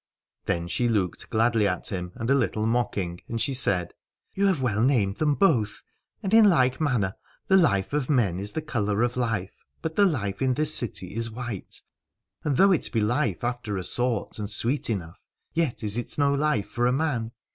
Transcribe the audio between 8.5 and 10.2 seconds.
the colour of life, but the